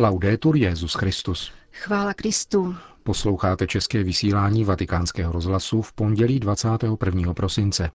Laudetur 0.00 0.56
Jezus 0.56 0.94
Christus. 0.94 1.52
Chvála 1.72 2.14
Kristu. 2.14 2.76
Posloucháte 3.02 3.66
české 3.66 4.02
vysílání 4.02 4.64
Vatikánského 4.64 5.32
rozhlasu 5.32 5.82
v 5.82 5.92
pondělí 5.92 6.40
21. 6.40 7.34
prosince. 7.34 7.90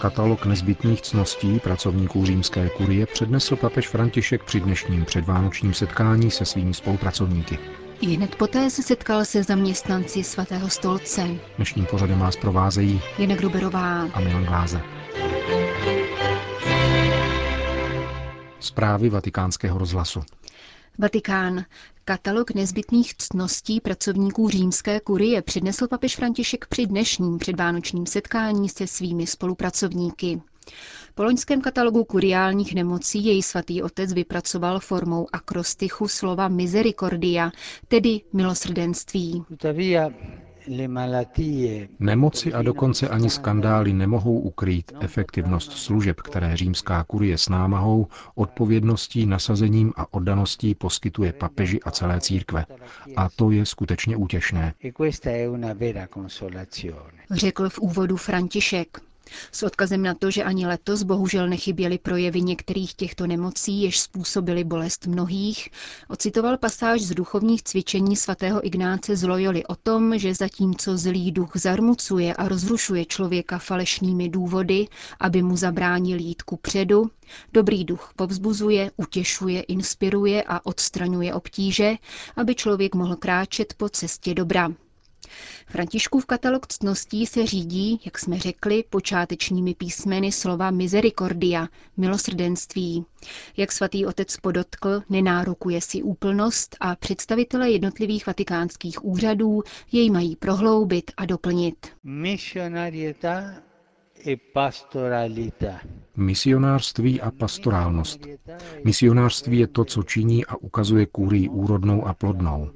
Katalog 0.00 0.46
nezbytných 0.46 1.02
cností 1.02 1.60
pracovníků 1.60 2.26
římské 2.26 2.68
kurie 2.68 3.06
přednesl 3.06 3.56
papež 3.56 3.88
František 3.88 4.44
při 4.44 4.60
dnešním 4.60 5.04
předvánočním 5.04 5.74
setkání 5.74 6.30
se 6.30 6.44
svými 6.44 6.74
spolupracovníky. 6.74 7.58
I 8.00 8.06
hned 8.16 8.34
poté 8.36 8.70
se 8.70 8.82
setkal 8.82 9.24
se 9.24 9.42
zaměstnanci 9.42 10.24
svatého 10.24 10.70
stolce. 10.70 11.28
Dnešním 11.56 11.86
pořadem 11.86 12.18
vás 12.18 12.36
provázejí 12.36 13.00
Jana 13.18 13.34
Gruberová 13.36 14.02
a 14.02 14.20
Milan 14.20 14.44
Gláze. 14.44 14.80
Zprávy 18.60 19.08
vatikánského 19.10 19.78
rozhlasu. 19.78 20.20
Vatikán. 20.98 21.64
Katalog 22.04 22.50
nezbytných 22.54 23.14
ctností 23.16 23.80
pracovníků 23.80 24.48
římské 24.48 25.00
kurie 25.00 25.42
přednesl 25.42 25.88
papež 25.88 26.16
František 26.16 26.66
při 26.66 26.86
dnešním 26.86 27.38
předvánočním 27.38 28.06
setkání 28.06 28.68
se 28.68 28.86
svými 28.86 29.26
spolupracovníky. 29.26 30.40
Po 31.14 31.24
loňském 31.24 31.60
katalogu 31.60 32.04
kuriálních 32.04 32.74
nemocí 32.74 33.24
jej 33.24 33.42
svatý 33.42 33.82
otec 33.82 34.12
vypracoval 34.12 34.80
formou 34.80 35.26
akrostichu 35.32 36.08
slova 36.08 36.48
misericordia, 36.48 37.50
tedy 37.88 38.20
milosrdenství. 38.32 39.44
Nemoci 42.00 42.52
a 42.52 42.62
dokonce 42.62 43.08
ani 43.08 43.30
skandály 43.30 43.92
nemohou 43.92 44.38
ukrýt 44.38 44.92
efektivnost 45.00 45.72
služeb, 45.72 46.20
které 46.20 46.56
římská 46.56 47.04
kurie 47.04 47.38
s 47.38 47.48
námahou, 47.48 48.06
odpovědností, 48.34 49.26
nasazením 49.26 49.92
a 49.96 50.14
oddaností 50.14 50.74
poskytuje 50.74 51.32
papeži 51.32 51.80
a 51.82 51.90
celé 51.90 52.20
církve. 52.20 52.66
A 53.16 53.28
to 53.36 53.50
je 53.50 53.66
skutečně 53.66 54.16
útěšné. 54.16 54.74
Řekl 57.30 57.68
v 57.70 57.78
úvodu 57.78 58.16
František. 58.16 59.00
S 59.52 59.62
odkazem 59.62 60.02
na 60.02 60.14
to, 60.14 60.30
že 60.30 60.44
ani 60.44 60.66
letos 60.66 61.02
bohužel 61.02 61.48
nechyběly 61.48 61.98
projevy 61.98 62.42
některých 62.42 62.94
těchto 62.94 63.26
nemocí, 63.26 63.82
jež 63.82 64.00
způsobily 64.00 64.64
bolest 64.64 65.06
mnohých, 65.06 65.68
ocitoval 66.08 66.58
pasáž 66.58 67.00
z 67.02 67.14
duchovních 67.14 67.62
cvičení 67.62 68.16
svatého 68.16 68.66
Ignáce 68.66 69.16
z 69.16 69.22
Loyoli 69.22 69.66
o 69.66 69.74
tom, 69.74 70.18
že 70.18 70.34
zatímco 70.34 70.96
zlý 70.98 71.32
duch 71.32 71.50
zarmucuje 71.54 72.34
a 72.34 72.48
rozrušuje 72.48 73.04
člověka 73.04 73.58
falešnými 73.58 74.28
důvody, 74.28 74.88
aby 75.20 75.42
mu 75.42 75.56
zabránil 75.56 76.18
jít 76.20 76.42
ku 76.42 76.56
předu, 76.56 77.10
dobrý 77.52 77.84
duch 77.84 78.12
povzbuzuje, 78.16 78.90
utěšuje, 78.96 79.62
inspiruje 79.62 80.42
a 80.46 80.66
odstraňuje 80.66 81.34
obtíže, 81.34 81.94
aby 82.36 82.54
člověk 82.54 82.94
mohl 82.94 83.16
kráčet 83.16 83.74
po 83.76 83.88
cestě 83.88 84.34
dobra. 84.34 84.85
Františkův 85.66 86.26
katalog 86.26 86.66
ctností 86.66 87.26
se 87.26 87.46
řídí, 87.46 88.00
jak 88.04 88.18
jsme 88.18 88.38
řekli, 88.38 88.84
počátečními 88.90 89.74
písmeny 89.74 90.32
slova 90.32 90.70
misericordia, 90.70 91.68
milosrdenství. 91.96 93.04
Jak 93.56 93.72
svatý 93.72 94.06
otec 94.06 94.36
podotkl, 94.36 95.02
nenárokuje 95.08 95.80
si 95.80 96.02
úplnost 96.02 96.76
a 96.80 96.96
představitele 96.96 97.70
jednotlivých 97.70 98.26
vatikánských 98.26 99.04
úřadů 99.04 99.62
jej 99.92 100.10
mají 100.10 100.36
prohloubit 100.36 101.10
a 101.16 101.26
doplnit. 101.26 101.86
Misionářství 106.16 107.20
a 107.20 107.30
pastorálnost. 107.30 108.20
Misionářství 108.84 109.58
je 109.58 109.66
to, 109.66 109.84
co 109.84 110.02
činí 110.02 110.46
a 110.46 110.56
ukazuje 110.56 111.06
kůrii 111.06 111.48
úrodnou 111.48 112.06
a 112.06 112.14
plodnou 112.14 112.70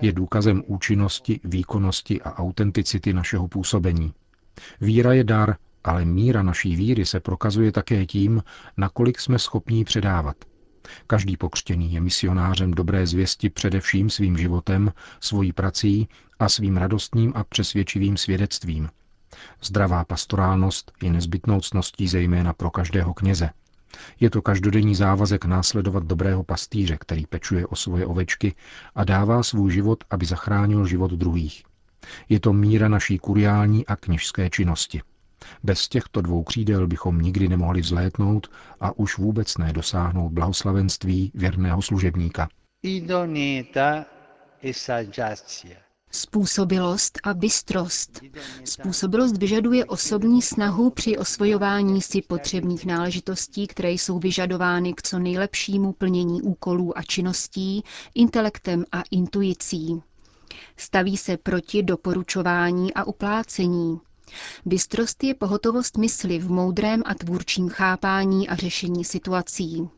je 0.00 0.12
důkazem 0.12 0.62
účinnosti, 0.66 1.40
výkonnosti 1.44 2.22
a 2.22 2.38
autenticity 2.38 3.12
našeho 3.12 3.48
působení. 3.48 4.14
Víra 4.80 5.12
je 5.12 5.24
dar, 5.24 5.56
ale 5.84 6.04
míra 6.04 6.42
naší 6.42 6.76
víry 6.76 7.06
se 7.06 7.20
prokazuje 7.20 7.72
také 7.72 8.06
tím, 8.06 8.42
nakolik 8.76 9.20
jsme 9.20 9.38
schopní 9.38 9.84
předávat. 9.84 10.36
Každý 11.06 11.36
pokřtěný 11.36 11.92
je 11.92 12.00
misionářem 12.00 12.70
dobré 12.70 13.06
zvěsti 13.06 13.50
především 13.50 14.10
svým 14.10 14.38
životem, 14.38 14.92
svojí 15.20 15.52
prací 15.52 16.08
a 16.38 16.48
svým 16.48 16.76
radostným 16.76 17.32
a 17.36 17.44
přesvědčivým 17.44 18.16
svědectvím. 18.16 18.88
Zdravá 19.62 20.04
pastorálnost 20.04 20.92
je 21.02 21.12
nezbytnou 21.12 21.60
cností 21.60 22.08
zejména 22.08 22.52
pro 22.52 22.70
každého 22.70 23.14
kněze. 23.14 23.50
Je 24.20 24.30
to 24.30 24.42
každodenní 24.42 24.94
závazek 24.94 25.44
následovat 25.44 26.04
dobrého 26.04 26.44
pastýře, 26.44 26.96
který 27.00 27.26
pečuje 27.26 27.66
o 27.66 27.76
svoje 27.76 28.06
ovečky 28.06 28.54
a 28.94 29.04
dává 29.04 29.42
svůj 29.42 29.72
život, 29.72 30.04
aby 30.10 30.26
zachránil 30.26 30.86
život 30.86 31.10
druhých. 31.10 31.62
Je 32.28 32.40
to 32.40 32.52
míra 32.52 32.88
naší 32.88 33.18
kuriální 33.18 33.86
a 33.86 33.96
kněžské 33.96 34.50
činnosti. 34.50 35.00
Bez 35.62 35.88
těchto 35.88 36.20
dvou 36.20 36.42
křídel 36.42 36.86
bychom 36.86 37.20
nikdy 37.20 37.48
nemohli 37.48 37.80
vzlétnout 37.80 38.50
a 38.80 38.98
už 38.98 39.18
vůbec 39.18 39.58
ne 39.58 39.72
dosáhnout 39.72 40.32
blahoslavenství 40.32 41.32
věrného 41.34 41.82
služebníka. 41.82 42.48
Idoneita 42.82 44.04
e 44.62 44.72
Způsobilost 46.14 47.18
a 47.22 47.34
bystrost. 47.34 48.20
Způsobilost 48.64 49.36
vyžaduje 49.36 49.84
osobní 49.84 50.42
snahu 50.42 50.90
při 50.90 51.18
osvojování 51.18 52.02
si 52.02 52.22
potřebných 52.22 52.86
náležitostí, 52.86 53.66
které 53.66 53.90
jsou 53.90 54.18
vyžadovány 54.18 54.94
k 54.94 55.02
co 55.02 55.18
nejlepšímu 55.18 55.92
plnění 55.92 56.42
úkolů 56.42 56.98
a 56.98 57.02
činností, 57.02 57.82
intelektem 58.14 58.84
a 58.92 59.02
intuicí. 59.10 60.02
Staví 60.76 61.16
se 61.16 61.36
proti 61.36 61.82
doporučování 61.82 62.94
a 62.94 63.04
uplácení. 63.04 64.00
Bystrost 64.66 65.24
je 65.24 65.34
pohotovost 65.34 65.96
mysli 65.98 66.38
v 66.38 66.50
moudrém 66.50 67.02
a 67.06 67.14
tvůrčím 67.14 67.68
chápání 67.68 68.48
a 68.48 68.56
řešení 68.56 69.04
situací. 69.04 69.88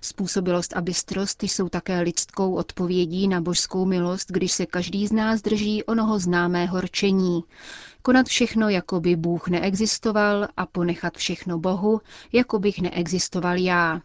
Způsobilost 0.00 0.76
a 0.76 0.80
bystrost 0.80 1.42
jsou 1.42 1.68
také 1.68 2.00
lidskou 2.00 2.54
odpovědí 2.54 3.28
na 3.28 3.40
božskou 3.40 3.84
milost, 3.84 4.30
když 4.30 4.52
se 4.52 4.66
každý 4.66 5.06
z 5.06 5.12
nás 5.12 5.42
drží 5.42 5.84
onoho 5.84 6.18
známého 6.18 6.80
rčení. 6.80 7.44
Konat 8.02 8.26
všechno, 8.26 8.68
jako 8.68 9.00
by 9.00 9.16
Bůh 9.16 9.48
neexistoval 9.48 10.48
a 10.56 10.66
ponechat 10.66 11.16
všechno 11.16 11.58
Bohu, 11.58 12.00
jako 12.32 12.58
bych 12.58 12.80
neexistoval 12.80 13.56
já. 13.56 14.00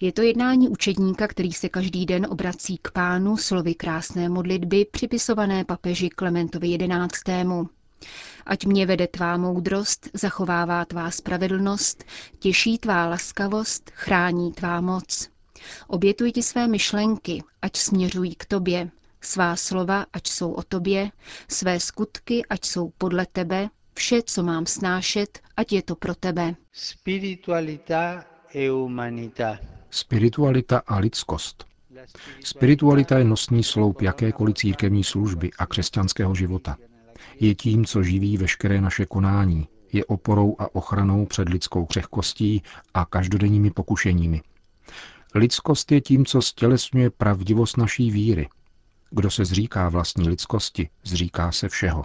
Je 0.00 0.12
to 0.12 0.22
jednání 0.22 0.68
učedníka, 0.68 1.28
který 1.28 1.52
se 1.52 1.68
každý 1.68 2.06
den 2.06 2.26
obrací 2.30 2.78
k 2.82 2.90
pánu 2.90 3.36
slovy 3.36 3.74
krásné 3.74 4.28
modlitby 4.28 4.86
připisované 4.90 5.64
papeži 5.64 6.08
Klementovi 6.10 6.78
XI. 7.08 7.32
Ať 8.46 8.66
mě 8.66 8.86
vede 8.86 9.06
tvá 9.06 9.36
moudrost, 9.36 10.08
zachovává 10.14 10.84
tvá 10.84 11.10
spravedlnost, 11.10 12.04
těší 12.38 12.78
tvá 12.78 13.06
laskavost, 13.06 13.90
chrání 13.94 14.52
tvá 14.52 14.80
moc. 14.80 15.28
Obětuj 15.86 16.32
ti 16.32 16.42
své 16.42 16.68
myšlenky, 16.68 17.42
ať 17.62 17.76
směřují 17.76 18.34
k 18.34 18.44
tobě, 18.44 18.90
svá 19.20 19.56
slova, 19.56 20.06
ať 20.12 20.26
jsou 20.28 20.52
o 20.52 20.62
tobě, 20.62 21.10
své 21.48 21.80
skutky, 21.80 22.46
ať 22.46 22.64
jsou 22.64 22.92
podle 22.98 23.26
tebe, 23.32 23.68
vše, 23.94 24.22
co 24.22 24.42
mám 24.42 24.66
snášet, 24.66 25.38
ať 25.56 25.72
je 25.72 25.82
to 25.82 25.96
pro 25.96 26.14
tebe. 26.14 26.54
Spiritualita 26.72 28.24
e 28.54 28.68
humanita. 28.70 29.58
Spiritualita 29.90 30.82
a 30.86 30.98
lidskost. 30.98 31.64
Spiritualita 32.44 33.18
je 33.18 33.24
nosný 33.24 33.62
sloup 33.62 34.02
jakékoliv 34.02 34.56
církevní 34.56 35.04
služby 35.04 35.50
a 35.58 35.66
křesťanského 35.66 36.34
života. 36.34 36.76
Je 37.40 37.54
tím, 37.54 37.84
co 37.84 38.02
živí 38.02 38.36
veškeré 38.36 38.80
naše 38.80 39.06
konání, 39.06 39.68
je 39.92 40.04
oporou 40.04 40.56
a 40.58 40.74
ochranou 40.74 41.26
před 41.26 41.48
lidskou 41.48 41.86
křehkostí 41.86 42.62
a 42.94 43.04
každodenními 43.04 43.70
pokušeními. 43.70 44.42
Lidskost 45.34 45.92
je 45.92 46.00
tím, 46.00 46.26
co 46.26 46.42
stělesňuje 46.42 47.10
pravdivost 47.10 47.76
naší 47.76 48.10
víry. 48.10 48.48
Kdo 49.10 49.30
se 49.30 49.44
zříká 49.44 49.88
vlastní 49.88 50.28
lidskosti, 50.28 50.88
zříká 51.04 51.52
se 51.52 51.68
všeho. 51.68 52.04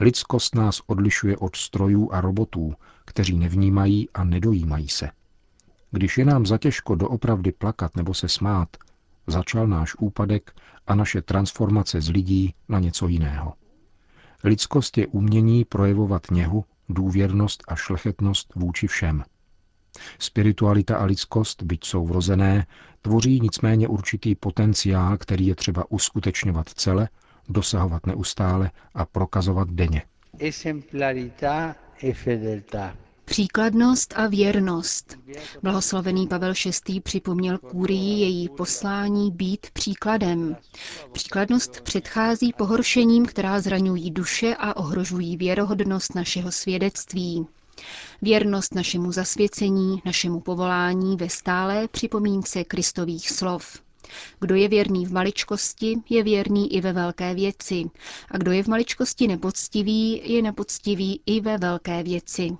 Lidskost 0.00 0.54
nás 0.54 0.80
odlišuje 0.86 1.36
od 1.36 1.56
strojů 1.56 2.12
a 2.12 2.20
robotů, 2.20 2.74
kteří 3.04 3.38
nevnímají 3.38 4.08
a 4.14 4.24
nedojímají 4.24 4.88
se. 4.88 5.10
Když 5.90 6.18
je 6.18 6.24
nám 6.24 6.46
zatěžko 6.46 6.94
doopravdy 6.94 7.52
plakat 7.52 7.96
nebo 7.96 8.14
se 8.14 8.28
smát, 8.28 8.68
začal 9.26 9.66
náš 9.66 9.94
úpadek 9.98 10.52
a 10.86 10.94
naše 10.94 11.22
transformace 11.22 12.00
z 12.00 12.08
lidí 12.08 12.54
na 12.68 12.78
něco 12.78 13.08
jiného. 13.08 13.52
Lidskost 14.44 14.98
je 14.98 15.06
umění 15.06 15.64
projevovat 15.64 16.30
něhu, 16.30 16.64
důvěrnost 16.88 17.62
a 17.68 17.76
šlechetnost 17.76 18.54
vůči 18.54 18.86
všem. 18.86 19.24
Spiritualita 20.18 20.96
a 20.96 21.04
lidskost, 21.04 21.62
byť 21.62 21.84
jsou 21.84 22.06
vrozené, 22.06 22.66
tvoří 23.02 23.40
nicméně 23.40 23.88
určitý 23.88 24.34
potenciál, 24.34 25.18
který 25.18 25.46
je 25.46 25.54
třeba 25.54 25.90
uskutečňovat 25.90 26.68
cele, 26.68 27.08
dosahovat 27.48 28.06
neustále 28.06 28.70
a 28.94 29.04
prokazovat 29.06 29.70
denně. 29.70 30.02
esemplarità 30.38 31.74
e 32.02 32.12
fedeltà. 32.14 32.96
Příkladnost 33.30 34.14
a 34.16 34.26
věrnost. 34.26 35.18
Blahoslavený 35.62 36.26
Pavel 36.26 36.52
VI. 36.88 37.00
připomněl 37.00 37.58
Kůrii 37.58 38.20
její 38.20 38.48
poslání 38.48 39.30
být 39.30 39.66
příkladem. 39.72 40.56
Příkladnost 41.12 41.80
předchází 41.80 42.52
pohoršením, 42.52 43.26
která 43.26 43.60
zraňují 43.60 44.10
duše 44.10 44.56
a 44.58 44.76
ohrožují 44.76 45.36
věrohodnost 45.36 46.14
našeho 46.14 46.52
svědectví. 46.52 47.46
Věrnost 48.22 48.74
našemu 48.74 49.12
zasvěcení, 49.12 50.02
našemu 50.04 50.40
povolání 50.40 51.16
ve 51.16 51.28
stálé 51.28 51.88
připomínce 51.88 52.64
Kristových 52.64 53.30
slov. 53.30 53.78
Kdo 54.40 54.54
je 54.54 54.68
věrný 54.68 55.06
v 55.06 55.12
maličkosti, 55.12 55.96
je 56.08 56.22
věrný 56.22 56.74
i 56.74 56.80
ve 56.80 56.92
velké 56.92 57.34
věci. 57.34 57.84
A 58.30 58.38
kdo 58.38 58.52
je 58.52 58.62
v 58.62 58.68
maličkosti 58.68 59.28
nepoctivý, 59.28 60.22
je 60.32 60.42
nepoctivý 60.42 61.20
i 61.26 61.40
ve 61.40 61.58
velké 61.58 62.02
věci. 62.02 62.56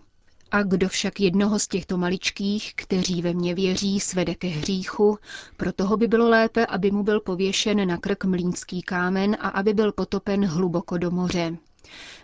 A 0.51 0.63
kdo 0.63 0.89
však 0.89 1.21
jednoho 1.21 1.59
z 1.59 1.69
těchto 1.69 1.97
maličkých, 1.97 2.75
kteří 2.75 3.23
ve 3.23 3.33
mně 3.35 3.55
věří, 3.55 4.01
svede 4.01 4.35
ke 4.35 4.49
hříchu, 4.49 5.19
pro 5.57 5.73
toho 5.73 5.97
by 5.97 6.09
bylo 6.09 6.29
lépe, 6.29 6.67
aby 6.67 6.91
mu 6.91 7.03
byl 7.03 7.21
pověšen 7.21 7.89
na 7.89 7.97
krk 7.97 8.25
mlínský 8.25 8.83
kámen 8.83 9.37
a 9.41 9.49
aby 9.49 9.75
byl 9.75 9.93
potopen 9.93 10.45
hluboko 10.47 10.99
do 10.99 11.11
moře. 11.11 11.57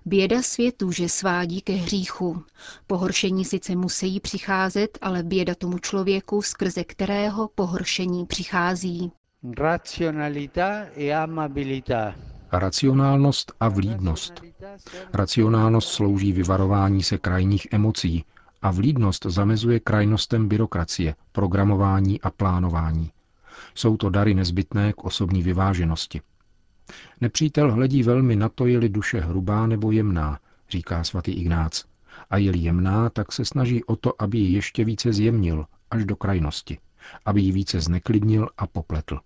Běda 0.05 0.43
světu, 0.43 0.93
že 0.93 1.09
svádí 1.09 1.61
ke 1.61 1.73
hříchu. 1.73 2.43
Pohoršení 2.87 3.45
sice 3.45 3.77
musí 3.77 4.21
přicházet, 4.21 4.99
ale 5.01 5.23
běda 5.23 5.55
tomu 5.55 5.79
člověku, 5.79 6.43
skrze 6.43 6.85
kterého 6.85 7.49
pohoršení 7.55 8.27
přichází. 8.27 9.13
Razionalità 9.59 10.87
e 10.97 11.13
amabilità. 11.15 12.15
Racionálnost 12.53 13.53
a 13.61 13.69
vlídnost. 13.69 14.43
Racionálnost 15.13 15.89
slouží 15.89 16.33
vyvarování 16.33 17.03
se 17.03 17.19
krajních 17.19 17.67
emocí 17.73 18.25
a 18.63 18.71
vlídnost 18.71 19.27
zamezuje 19.27 19.81
krajnostem 19.81 20.49
byrokracie, 20.49 21.15
programování 21.33 22.21
a 22.21 22.31
plánování. 22.31 23.11
Jsou 23.75 23.97
to 23.97 24.11
dary 24.11 24.35
nezbytné 24.35 24.93
k 24.93 25.05
osobní 25.05 25.43
vyváženosti. 25.43 26.21
Nepřítel 27.21 27.73
hledí 27.73 28.03
velmi 28.03 28.37
na 28.37 28.49
to, 28.49 28.67
je-li 28.67 28.89
duše 28.89 29.21
hrubá 29.21 29.67
nebo 29.67 29.91
jemná, 29.93 30.39
říká 30.71 31.05
svatý 31.05 31.33
Ignác. 31.33 31.85
A 32.31 32.37
je-li 32.37 32.59
jemná, 32.59 33.11
tak 33.11 33.33
se 33.33 33.45
snaží 33.45 33.85
o 33.85 33.97
to, 33.97 34.23
aby 34.23 34.39
ji 34.39 34.53
ještě 34.53 34.85
více 34.85 35.13
zjemnil, 35.13 35.67
až 35.91 36.05
do 36.05 36.17
krajnosti, 36.17 36.79
aby 37.25 37.41
ji 37.41 37.53
více 37.53 37.81
zneklidnil 37.81 38.49
a 38.59 38.67
popletl. 38.67 39.19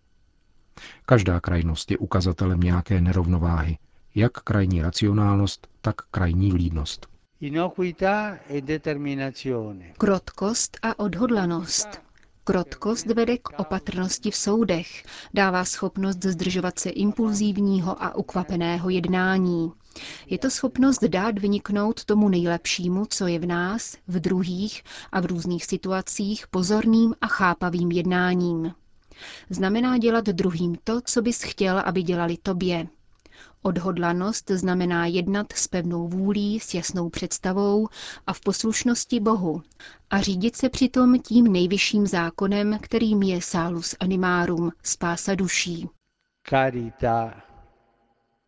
Každá 1.06 1.40
krajnost 1.40 1.90
je 1.90 1.98
ukazatelem 1.98 2.60
nějaké 2.60 3.00
nerovnováhy, 3.00 3.78
jak 4.14 4.32
krajní 4.32 4.82
racionálnost, 4.82 5.66
tak 5.80 5.94
krajní 6.10 6.52
vlídnost. 6.52 7.06
e 7.40 7.48
Krotkost 9.98 10.78
a 10.82 10.98
odhodlanost. 10.98 11.88
Krotkost 12.44 13.06
vede 13.06 13.38
k 13.38 13.60
opatrnosti 13.60 14.30
v 14.30 14.36
soudech, 14.36 15.04
dává 15.34 15.64
schopnost 15.64 16.24
zdržovat 16.24 16.78
se 16.78 16.90
impulzívního 16.90 18.02
a 18.02 18.14
ukvapeného 18.14 18.90
jednání. 18.90 19.72
Je 20.26 20.38
to 20.38 20.50
schopnost 20.50 21.04
dát 21.04 21.38
vyniknout 21.38 22.04
tomu 22.04 22.28
nejlepšímu, 22.28 23.06
co 23.06 23.26
je 23.26 23.38
v 23.38 23.46
nás, 23.46 23.96
v 24.08 24.20
druhých 24.20 24.82
a 25.12 25.20
v 25.20 25.26
různých 25.26 25.66
situacích 25.66 26.46
pozorným 26.46 27.14
a 27.20 27.26
chápavým 27.26 27.90
jednáním. 27.90 28.72
Znamená 29.50 29.98
dělat 29.98 30.24
druhým 30.24 30.76
to, 30.84 31.00
co 31.00 31.22
bys 31.22 31.42
chtěl, 31.42 31.78
aby 31.84 32.02
dělali 32.02 32.36
tobě. 32.42 32.86
Odhodlanost 33.62 34.50
znamená 34.50 35.06
jednat 35.06 35.52
s 35.52 35.68
pevnou 35.68 36.08
vůlí, 36.08 36.60
s 36.60 36.74
jasnou 36.74 37.08
představou 37.08 37.88
a 38.26 38.32
v 38.32 38.40
poslušnosti 38.40 39.20
Bohu 39.20 39.62
a 40.10 40.20
řídit 40.20 40.56
se 40.56 40.68
přitom 40.68 41.18
tím 41.18 41.52
nejvyšším 41.52 42.06
zákonem, 42.06 42.78
kterým 42.82 43.22
je 43.22 43.42
salus 43.42 43.94
animarum, 44.00 44.70
spása 44.82 45.34
duší. 45.34 45.88
Carità 46.48 47.42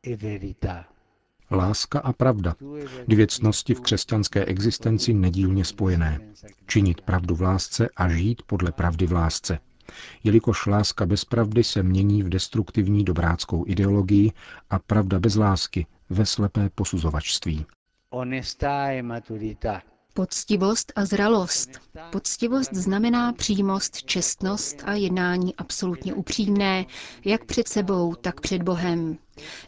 e 0.07 0.17
verità. 0.17 0.85
Láska 1.51 1.99
a 2.01 2.13
pravda. 2.13 2.55
Dvě 3.09 3.27
cnosti 3.27 3.75
v 3.75 3.81
křesťanské 3.81 4.45
existenci 4.45 5.15
nedílně 5.15 5.65
spojené. 5.65 6.21
Činit 6.67 7.01
pravdu 7.01 7.35
v 7.35 7.43
lásce 7.43 7.89
a 7.97 8.09
žít 8.09 8.43
podle 8.47 8.73
pravdy 8.73 9.07
v 9.07 9.13
lásce 9.13 9.59
jelikož 10.25 10.67
láska 10.67 11.07
bez 11.07 11.25
pravdy 11.25 11.65
se 11.65 11.83
mění 11.83 12.23
v 12.23 12.29
destruktivní 12.29 13.05
dobráckou 13.05 13.65
ideologii 13.67 14.33
a 14.71 14.79
pravda 14.79 15.19
bez 15.21 15.35
lásky 15.37 15.87
ve 16.11 16.27
slepé 16.27 16.71
posuzovačství. 16.75 17.67
E 18.23 19.83
Poctivost 20.15 20.93
a 20.97 21.05
zralost. 21.05 21.71
Poctivost 22.11 22.75
znamená 22.75 23.33
přímost, 23.33 24.03
čestnost 24.03 24.83
a 24.85 24.93
jednání 24.93 25.57
absolutně 25.57 26.15
upřímné, 26.15 26.85
jak 27.25 27.45
před 27.45 27.69
sebou, 27.69 28.15
tak 28.15 28.41
před 28.41 28.63
Bohem. 28.63 29.19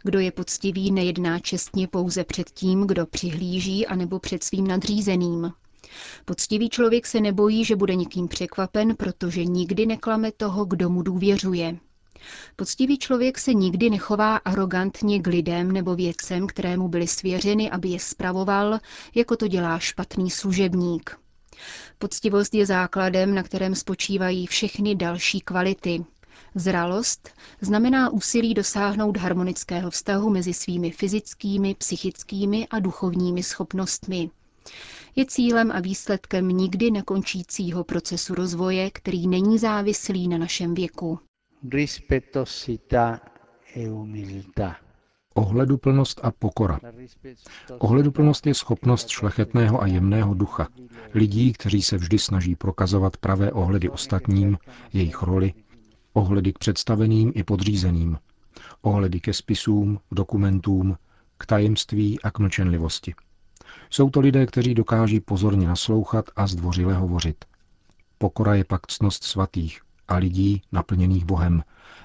Kdo 0.02 0.18
je 0.18 0.32
poctivý, 0.32 0.92
nejedná 0.92 1.38
čestně 1.38 1.88
pouze 1.88 2.24
před 2.24 2.50
tím, 2.50 2.86
kdo 2.86 3.06
přihlíží, 3.06 3.86
anebo 3.86 4.18
před 4.18 4.44
svým 4.44 4.66
nadřízeným. 4.66 5.52
Poctivý 6.24 6.68
člověk 6.68 7.06
se 7.06 7.20
nebojí, 7.20 7.64
že 7.64 7.76
bude 7.76 7.94
někým 7.94 8.28
překvapen, 8.28 8.96
protože 8.96 9.44
nikdy 9.44 9.86
neklame 9.86 10.32
toho, 10.32 10.64
kdo 10.64 10.90
mu 10.90 11.02
důvěřuje. 11.02 11.76
Poctivý 12.56 12.98
člověk 12.98 13.38
se 13.38 13.54
nikdy 13.54 13.90
nechová 13.90 14.36
arrogantně 14.36 15.20
k 15.20 15.26
lidem 15.26 15.72
nebo 15.72 15.94
věcem, 15.94 16.46
které 16.46 16.76
mu 16.76 16.88
byly 16.88 17.06
svěřeny, 17.06 17.70
aby 17.70 17.88
je 17.88 18.00
spravoval, 18.00 18.78
jako 19.14 19.36
to 19.36 19.48
dělá 19.48 19.78
špatný 19.78 20.30
služebník. 20.30 21.18
Poctivost 21.98 22.54
je 22.54 22.66
základem, 22.66 23.34
na 23.34 23.42
kterém 23.42 23.74
spočívají 23.74 24.46
všechny 24.46 24.94
další 24.94 25.40
kvality. 25.40 26.04
Zralost 26.54 27.28
znamená 27.60 28.10
úsilí 28.10 28.54
dosáhnout 28.54 29.16
harmonického 29.16 29.90
vztahu 29.90 30.30
mezi 30.30 30.54
svými 30.54 30.90
fyzickými, 30.90 31.74
psychickými 31.74 32.68
a 32.68 32.78
duchovními 32.78 33.42
schopnostmi 33.42 34.30
je 35.16 35.26
cílem 35.26 35.70
a 35.72 35.80
výsledkem 35.80 36.48
nikdy 36.48 36.90
nekončícího 36.90 37.84
procesu 37.84 38.34
rozvoje, 38.34 38.90
který 38.90 39.28
není 39.28 39.58
závislý 39.58 40.28
na 40.28 40.38
našem 40.38 40.74
věku. 40.74 41.18
E 43.76 44.74
Ohleduplnost 45.34 46.20
a 46.22 46.30
pokora. 46.30 46.80
Ohleduplnost 47.78 48.46
je 48.46 48.54
schopnost 48.54 49.08
šlechetného 49.08 49.82
a 49.82 49.86
jemného 49.86 50.34
ducha, 50.34 50.68
lidí, 51.14 51.52
kteří 51.52 51.82
se 51.82 51.96
vždy 51.96 52.18
snaží 52.18 52.56
prokazovat 52.56 53.16
pravé 53.16 53.52
ohledy 53.52 53.88
ostatním, 53.88 54.58
jejich 54.92 55.22
roli, 55.22 55.52
ohledy 56.12 56.52
k 56.52 56.58
představeným 56.58 57.32
i 57.34 57.42
podřízeným, 57.42 58.18
ohledy 58.82 59.20
ke 59.20 59.32
spisům, 59.32 60.00
dokumentům, 60.12 60.96
k 61.38 61.46
tajemství 61.46 62.20
a 62.20 62.30
k 62.30 62.38
mlčenlivosti. 62.38 63.14
Jsou 63.90 64.10
to 64.10 64.20
lidé, 64.20 64.46
kteří 64.46 64.74
dokáží 64.74 65.20
pozorně 65.20 65.68
naslouchat 65.68 66.30
a 66.36 66.46
zdvořile 66.46 66.94
hovořit. 66.94 67.44
Pokora 68.18 68.54
je 68.54 68.64
pak 68.64 68.86
ctnost 68.86 69.24
svatých 69.24 69.80
a 70.08 70.16
lidí 70.16 70.62
naplněných 70.72 71.24
Bohem, 71.24 71.62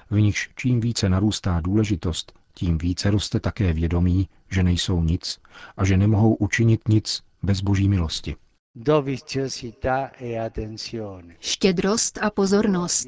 v 0.09 0.19
nichž 0.19 0.49
čím 0.55 0.79
více 0.79 1.09
narůstá 1.09 1.59
důležitost, 1.59 2.33
tím 2.53 2.77
více 2.77 3.11
roste 3.11 3.39
také 3.39 3.73
vědomí, 3.73 4.29
že 4.51 4.63
nejsou 4.63 5.03
nic 5.03 5.39
a 5.77 5.85
že 5.85 5.97
nemohou 5.97 6.35
učinit 6.35 6.87
nic 6.87 7.23
bez 7.43 7.61
boží 7.61 7.89
milosti. 7.89 8.35
Štědrost 11.39 12.17
a 12.21 12.29
pozornost. 12.29 13.07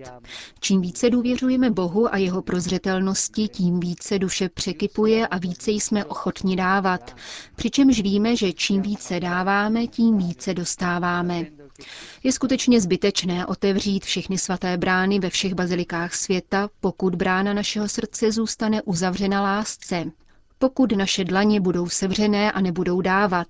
Čím 0.59 0.81
více 0.81 1.09
důvěřujeme 1.09 1.71
Bohu 1.71 2.13
a 2.13 2.17
jeho 2.17 2.41
prozřetelnosti, 2.41 3.47
tím 3.47 3.79
více 3.79 4.19
duše 4.19 4.49
překypuje 4.49 5.27
a 5.27 5.37
více 5.37 5.71
jsme 5.71 6.05
ochotni 6.05 6.55
dávat. 6.55 7.15
Přičemž 7.55 8.01
víme, 8.01 8.35
že 8.35 8.53
čím 8.53 8.81
více 8.81 9.19
dáváme, 9.19 9.87
tím 9.87 10.17
více 10.17 10.53
dostáváme. 10.53 11.45
Je 12.23 12.31
skutečně 12.31 12.81
zbytečné 12.81 13.45
otevřít 13.45 14.05
všechny 14.05 14.37
svaté 14.37 14.77
brány 14.77 15.19
ve 15.19 15.29
všech 15.29 15.53
bazilikách 15.53 16.15
světa, 16.15 16.69
pokud 16.79 17.15
brána 17.15 17.53
našeho 17.53 17.89
srdce 17.89 18.31
zůstane 18.31 18.81
uzavřena 18.81 19.41
lásce. 19.41 20.05
Pokud 20.61 20.91
naše 20.91 21.23
dlaně 21.23 21.61
budou 21.61 21.89
sevřené 21.89 22.51
a 22.51 22.61
nebudou 22.61 23.01
dávat, 23.01 23.47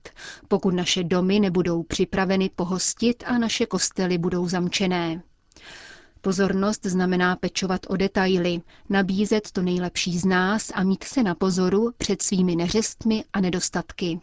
pokud 0.48 0.74
naše 0.74 1.04
domy 1.04 1.40
nebudou 1.40 1.84
připraveny 1.84 2.50
pohostit 2.56 3.24
a 3.28 3.38
naše 3.38 3.66
kostely 3.66 4.18
budou 4.18 4.48
zamčené. 4.48 5.22
Pozornost 6.22 6.86
znamená 6.86 7.36
pečovat 7.36 7.82
o 7.90 7.98
detaily, 7.98 8.62
nabízet 8.90 9.52
to 9.52 9.62
nejlepší 9.62 10.18
z 10.20 10.26
nás 10.26 10.72
a 10.76 10.84
mít 10.84 11.04
se 11.04 11.24
na 11.24 11.36
pozoru 11.36 11.92
před 11.98 12.22
svými 12.22 12.56
neřestmi 12.56 13.24
a 13.34 13.42
nedostatky. 13.42 14.20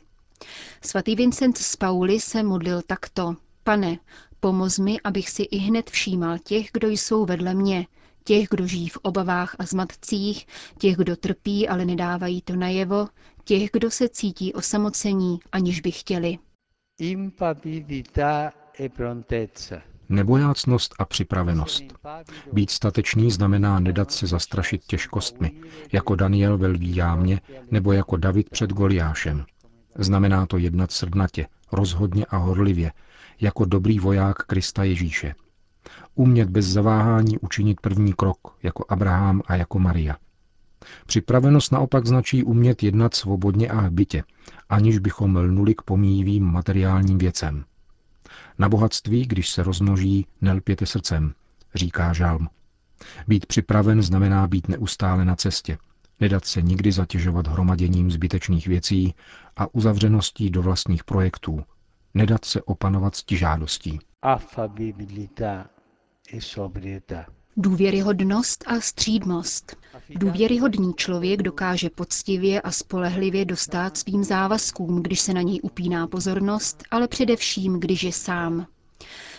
Svatý 0.85 1.15
Vincent 1.17 1.59
z 1.59 1.77
Pauli 1.77 2.21
se 2.21 2.43
modlil 2.43 2.83
takto. 2.87 3.35
Pane, 3.65 3.99
pomoz 4.41 4.79
mi, 4.79 5.01
abych 5.05 5.31
si 5.31 5.43
i 5.43 5.57
hned 5.59 5.91
všímal 5.91 6.39
těch, 6.39 6.69
kdo 6.73 6.89
jsou 6.89 7.25
vedle 7.25 7.55
mě, 7.55 7.87
těch, 8.29 8.49
kdo 8.51 8.67
žijí 8.67 8.89
v 8.89 8.97
obavách 8.97 9.57
a 9.59 9.65
zmatcích, 9.65 10.47
těch, 10.79 10.97
kdo 10.97 11.17
trpí, 11.17 11.69
ale 11.69 11.85
nedávají 11.85 12.43
to 12.43 12.57
najevo, 12.57 13.09
těch, 13.45 13.71
kdo 13.73 13.91
se 13.91 14.09
cítí 14.09 14.55
osamocení, 14.55 15.39
aniž 15.53 15.81
by 15.81 15.91
chtěli. 15.91 16.39
E 18.81 18.89
prontezza. 18.89 19.77
Nebojácnost 20.09 20.95
a 20.99 21.05
připravenost. 21.05 21.83
Být 22.53 22.71
statečný 22.71 23.31
znamená 23.31 23.81
nedat 23.81 24.13
se 24.13 24.27
zastrašit 24.27 24.85
těžkostmi, 24.85 25.53
jako 25.93 26.15
Daniel 26.17 26.59
ve 26.59 26.67
lví 26.67 26.97
jámě 26.97 27.41
nebo 27.71 27.93
jako 27.93 28.17
David 28.17 28.51
před 28.51 28.71
Goliášem. 28.71 29.45
Znamená 29.99 30.47
to 30.47 30.59
jednat 30.59 30.93
srdnatě, 30.93 31.47
rozhodně 31.73 32.25
a 32.25 32.37
horlivě, 32.37 32.93
jako 33.41 33.65
dobrý 33.65 33.99
voják 33.99 34.37
Krista 34.37 34.85
Ježíše. 34.85 35.35
Umět 36.15 36.51
bez 36.51 36.67
zaváhání 36.67 37.39
učinit 37.39 37.81
první 37.81 38.13
krok, 38.13 38.57
jako 38.63 38.85
Abraham 38.89 39.43
a 39.47 39.57
jako 39.57 39.79
Maria. 39.79 40.17
Připravenost 41.07 41.73
naopak 41.73 42.07
značí 42.07 42.45
umět 42.45 42.83
jednat 42.83 43.15
svobodně 43.15 43.69
a 43.69 43.81
hbitě, 43.81 44.25
aniž 44.69 44.99
bychom 44.99 45.37
lnuli 45.37 45.75
k 45.75 45.83
pomíjivým 45.83 46.45
materiálním 46.45 47.19
věcem. 47.19 47.65
Na 48.59 48.69
bohatství, 48.69 49.27
když 49.27 49.51
se 49.51 49.63
rozmnoží, 49.63 50.27
nelpěte 50.41 50.87
srdcem, 50.87 51.35
říká 51.75 52.13
žalm. 52.13 52.49
Být 53.29 53.47
připraven 53.47 54.03
znamená 54.03 54.47
být 54.47 54.69
neustále 54.69 55.25
na 55.25 55.37
cestě, 55.37 55.79
nedat 56.21 56.45
se 56.45 56.63
nikdy 56.63 56.93
zatěžovat 56.93 57.47
hromaděním 57.47 58.11
zbytečných 58.11 58.67
věcí 58.67 59.15
a 59.57 59.75
uzavřeností 59.75 60.51
do 60.51 60.63
vlastních 60.63 61.05
projektů, 61.05 61.65
nedat 62.15 62.45
se 62.45 62.63
opanovat 62.63 63.17
stižádostí. 63.17 63.99
Důvěryhodnost 67.57 68.65
a 68.67 68.81
střídmost. 68.81 69.77
Důvěryhodný 70.11 70.95
člověk 70.95 71.43
dokáže 71.43 71.91
poctivě 71.91 72.61
a 72.61 72.71
spolehlivě 72.73 73.45
dostat 73.45 73.97
svým 73.97 74.25
závazkům, 74.25 75.03
když 75.03 75.21
se 75.21 75.35
na 75.35 75.43
něj 75.43 75.61
upíná 75.63 76.07
pozornost, 76.07 76.83
ale 76.91 77.09
především, 77.09 77.81
když 77.81 78.03
je 78.03 78.13
sám. 78.13 78.67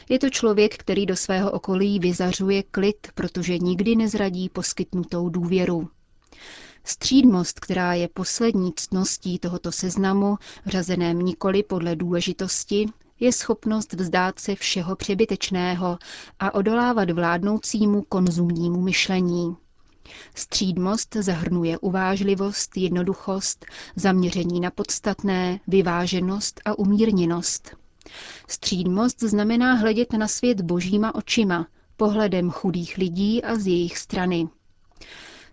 Je 0.09 0.19
to 0.19 0.29
člověk, 0.29 0.77
který 0.77 1.05
do 1.05 1.15
svého 1.15 1.51
okolí 1.51 1.99
vyzařuje 1.99 2.63
klid, 2.63 3.07
protože 3.15 3.57
nikdy 3.57 3.95
nezradí 3.95 4.49
poskytnutou 4.49 5.29
důvěru. 5.29 5.89
Střídmost, 6.83 7.59
která 7.59 7.93
je 7.93 8.07
poslední 8.07 8.73
ctností 8.75 9.39
tohoto 9.39 9.71
seznamu, 9.71 10.37
řazeném 10.65 11.19
nikoli 11.19 11.63
podle 11.63 11.95
důležitosti, 11.95 12.85
je 13.19 13.31
schopnost 13.33 13.93
vzdát 13.93 14.39
se 14.39 14.55
všeho 14.55 14.95
přebytečného 14.95 15.97
a 16.39 16.53
odolávat 16.53 17.09
vládnoucímu 17.11 18.01
konzumnímu 18.01 18.81
myšlení. 18.81 19.57
Střídmost 20.35 21.15
zahrnuje 21.19 21.77
uvážlivost, 21.79 22.77
jednoduchost, 22.77 23.65
zaměření 23.95 24.59
na 24.59 24.71
podstatné, 24.71 25.59
vyváženost 25.67 26.61
a 26.65 26.79
umírněnost. 26.79 27.75
Střídmost 28.47 29.19
znamená 29.19 29.73
hledět 29.73 30.13
na 30.13 30.27
svět 30.27 30.61
božíma 30.61 31.15
očima, 31.15 31.67
pohledem 31.97 32.51
chudých 32.51 32.97
lidí 32.97 33.43
a 33.43 33.55
z 33.55 33.67
jejich 33.67 33.97
strany. 33.97 34.47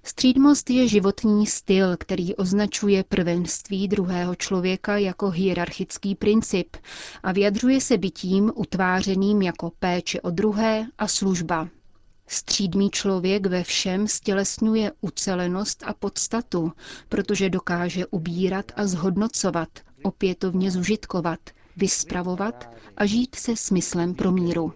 Střídmost 0.08 0.70
je 0.70 0.88
životní 0.88 1.46
styl, 1.46 1.96
který 1.96 2.34
označuje 2.36 3.04
prvenství 3.04 3.88
druhého 3.88 4.34
člověka 4.34 4.96
jako 4.98 5.30
hierarchický 5.30 6.14
princip 6.14 6.76
a 7.22 7.32
vyjadřuje 7.32 7.80
se 7.80 7.98
bytím 7.98 8.52
utvářeným 8.54 9.42
jako 9.42 9.70
péče 9.78 10.20
o 10.20 10.30
druhé 10.30 10.86
a 10.98 11.08
služba. 11.08 11.68
Střídmý 12.26 12.90
člověk 12.90 13.46
ve 13.46 13.62
všem 13.64 14.08
stělesňuje 14.08 14.92
ucelenost 15.00 15.82
a 15.86 15.94
podstatu, 15.94 16.72
protože 17.08 17.50
dokáže 17.50 18.06
ubírat 18.06 18.72
a 18.76 18.86
zhodnocovat, 18.86 19.68
opětovně 20.02 20.70
zužitkovat, 20.70 21.40
vyspravovat 21.76 22.70
a 22.96 23.06
žít 23.06 23.34
se 23.34 23.56
smyslem 23.56 24.14
pro 24.14 24.32
míru. 24.32 24.72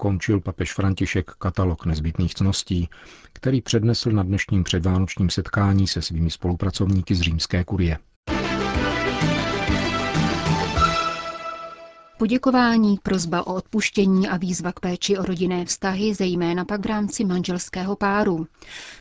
Končil 0.00 0.40
papež 0.40 0.72
František 0.72 1.30
katalog 1.30 1.86
nezbytných 1.86 2.34
cností, 2.34 2.88
který 3.32 3.60
přednesl 3.60 4.10
na 4.10 4.22
dnešním 4.22 4.64
předvánočním 4.64 5.30
setkání 5.30 5.86
se 5.86 6.02
svými 6.02 6.30
spolupracovníky 6.30 7.14
z 7.14 7.20
římské 7.20 7.64
kurie. 7.64 7.98
Poděkování, 12.18 12.98
prozba 13.02 13.46
o 13.46 13.54
odpuštění 13.54 14.28
a 14.28 14.36
výzva 14.36 14.72
k 14.72 14.80
péči 14.80 15.18
o 15.18 15.22
rodinné 15.22 15.64
vztahy, 15.64 16.14
zejména 16.14 16.64
pak 16.64 16.80
v 16.80 16.86
rámci 16.86 17.24
manželského 17.24 17.96
páru. 17.96 18.46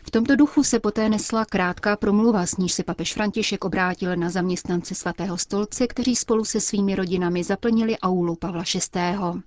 V 0.04 0.12
tomto 0.12 0.36
duchu 0.36 0.64
se 0.64 0.80
poté 0.80 1.10
nesla 1.10 1.46
krátká 1.46 1.96
promluva, 1.96 2.46
s 2.46 2.58
níž 2.58 2.74
se 2.74 2.84
papež 2.84 3.14
František 3.14 3.66
obrátil 3.66 4.16
na 4.16 4.30
zaměstnance 4.30 4.96
svatého 4.96 5.38
stolce, 5.38 5.88
kteří 5.88 6.16
spolu 6.16 6.46
se 6.46 6.60
svými 6.62 6.96
rodinami 6.96 7.44
zaplnili 7.44 7.98
aulu 8.00 8.36
Pavla 8.36 8.64
VI. 8.96 9.42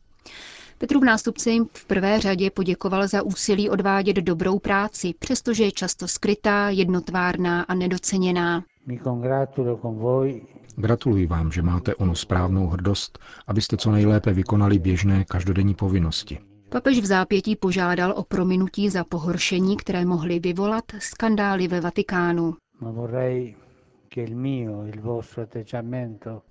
Petrův 0.80 1.04
nástupce 1.04 1.50
jim 1.50 1.66
v 1.72 1.84
prvé 1.84 2.20
řadě 2.20 2.50
poděkoval 2.50 3.08
za 3.08 3.22
úsilí 3.22 3.70
odvádět 3.70 4.16
dobrou 4.16 4.58
práci, 4.58 5.14
přestože 5.18 5.64
je 5.64 5.72
často 5.72 6.08
skrytá, 6.08 6.68
jednotvárná 6.70 7.62
a 7.62 7.74
nedoceněná. 7.74 8.64
Mi 8.86 8.98
congratulo 8.98 9.76
con 9.76 9.96
voi 9.96 10.42
Gratuluji 10.76 11.26
vám, 11.26 11.52
že 11.52 11.62
máte 11.62 11.94
onu 11.94 12.14
správnou 12.14 12.66
hrdost, 12.66 13.18
abyste 13.46 13.76
co 13.76 13.90
nejlépe 13.90 14.32
vykonali 14.32 14.78
běžné 14.78 15.24
každodenní 15.24 15.74
povinnosti. 15.74 16.38
Papež 16.68 17.00
v 17.00 17.06
zápětí 17.06 17.56
požádal 17.56 18.14
o 18.16 18.22
prominutí 18.22 18.90
za 18.90 19.04
pohoršení, 19.04 19.76
které 19.76 20.04
mohly 20.04 20.38
vyvolat 20.38 20.84
skandály 20.98 21.68
ve 21.68 21.80
Vatikánu. 21.80 22.54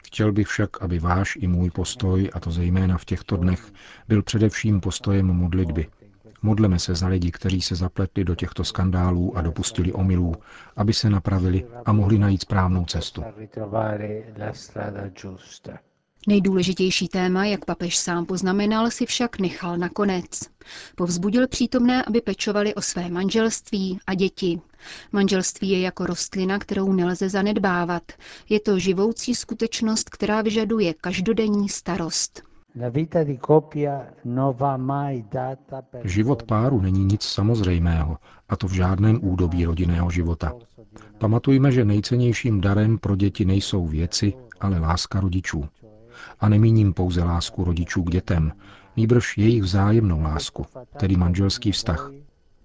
Chtěl 0.08 0.32
bych 0.32 0.48
však, 0.48 0.82
aby 0.82 1.00
váš 1.00 1.36
i 1.42 1.48
můj 1.48 1.70
postoj, 1.72 2.30
a 2.34 2.40
to 2.40 2.52
zejména 2.52 2.98
v 2.98 3.06
těchto 3.06 3.38
dnech, 3.38 3.72
byl 4.08 4.24
především 4.24 4.82
postojem 4.82 5.26
modlitby. 5.26 5.88
Modleme 6.42 6.80
se 6.80 6.96
za 6.96 7.08
lidi, 7.08 7.32
kteří 7.32 7.62
se 7.62 7.76
zapletli 7.76 8.24
do 8.24 8.36
těchto 8.36 8.64
skandálů 8.64 9.38
a 9.38 9.42
dopustili 9.42 9.94
omylů, 9.94 10.36
aby 10.76 10.94
se 10.94 11.10
napravili 11.10 11.66
a 11.86 11.94
mohli 11.94 12.18
najít 12.20 12.42
správnou 12.42 12.86
cestu. 12.86 13.24
Nejdůležitější 16.30 17.08
téma, 17.08 17.46
jak 17.46 17.66
papež 17.66 17.98
sám 17.98 18.26
poznamenal, 18.26 18.92
si 18.92 19.06
však 19.06 19.40
nechal 19.40 19.78
nakonec. 19.78 20.26
Povzbudil 20.96 21.48
přítomné, 21.48 22.04
aby 22.04 22.22
pečovali 22.22 22.76
o 22.76 22.82
své 22.82 23.10
manželství 23.10 24.00
a 24.08 24.14
děti. 24.14 24.62
Manželství 25.12 25.70
je 25.70 25.82
jako 25.82 26.06
rostlina, 26.06 26.60
kterou 26.60 26.94
nelze 26.94 27.30
zanedbávat. 27.30 28.04
Je 28.50 28.60
to 28.60 28.80
živoucí 28.80 29.36
skutečnost, 29.36 30.10
která 30.10 30.42
vyžaduje 30.42 30.94
každodenní 30.94 31.70
starost. 31.70 32.44
Život 36.04 36.44
páru 36.44 36.82
není 36.82 37.06
nic 37.06 37.24
samozřejmého, 37.24 38.18
a 38.50 38.56
to 38.56 38.68
v 38.68 38.72
žádném 38.72 39.20
údobí 39.22 39.66
rodinného 39.66 40.12
života. 40.12 40.54
Pamatujme, 41.18 41.72
že 41.72 41.86
nejcennějším 41.86 42.62
darem 42.62 42.98
pro 42.98 43.16
děti 43.16 43.46
nejsou 43.46 43.88
věci, 43.88 44.34
ale 44.60 44.80
láska 44.80 45.20
rodičů. 45.20 45.66
A 46.40 46.50
nemíním 46.50 46.94
pouze 46.94 47.24
lásku 47.24 47.64
rodičů 47.64 48.04
k 48.04 48.12
dětem, 48.12 48.52
nýbrž 48.98 49.38
jejich 49.38 49.62
vzájemnou 49.64 50.22
lásku, 50.22 50.66
tedy 51.00 51.16
manželský 51.18 51.72
vztah. 51.72 52.12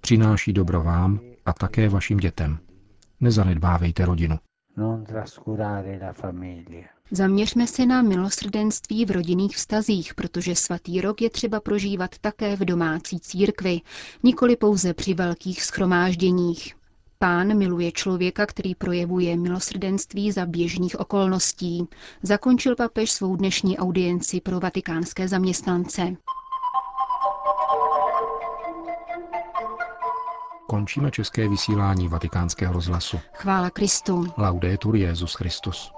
Přináší 0.00 0.52
dobro 0.52 0.82
vám 0.82 1.20
a 1.46 1.52
také 1.52 1.88
vašim 1.88 2.18
dětem. 2.18 2.58
Nezanedbávejte 3.20 4.04
rodinu. 4.04 4.38
non 4.76 5.04
trascurare 5.04 5.98
la 6.02 6.12
famiglia. 6.12 6.84
Zaměřme 7.10 7.66
se 7.66 7.86
na 7.86 8.02
milosrdenství 8.02 9.04
v 9.04 9.10
rodinných 9.10 9.56
vztazích, 9.56 10.14
protože 10.14 10.54
svatý 10.54 11.00
rok 11.00 11.22
je 11.22 11.30
třeba 11.30 11.60
prožívat 11.60 12.18
také 12.20 12.56
v 12.56 12.64
domácí 12.64 13.20
církvi, 13.20 13.80
nikoli 14.22 14.56
pouze 14.56 14.94
při 14.94 15.14
velkých 15.14 15.62
schromážděních. 15.62 16.74
Pán 17.24 17.58
miluje 17.58 17.92
člověka, 17.92 18.46
který 18.46 18.74
projevuje 18.74 19.36
milosrdenství 19.36 20.32
za 20.32 20.46
běžných 20.46 21.00
okolností. 21.00 21.88
Zakončil 22.22 22.76
papež 22.76 23.12
svou 23.12 23.36
dnešní 23.36 23.78
audienci 23.78 24.40
pro 24.40 24.60
vatikánské 24.60 25.28
zaměstnance. 25.28 26.16
Končíme 30.66 31.10
české 31.10 31.48
vysílání 31.48 32.08
vatikánského 32.08 32.72
rozhlasu. 32.72 33.20
Chvála 33.34 33.70
Kristu. 33.70 34.26
Laudetur 34.38 34.96
Jezus 34.96 35.34
Christus. 35.34 35.92